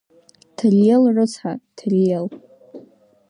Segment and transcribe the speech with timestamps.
[0.57, 2.25] Тариел рыцҳа, Тариел!